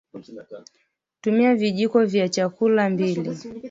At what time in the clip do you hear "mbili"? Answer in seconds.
2.89-3.37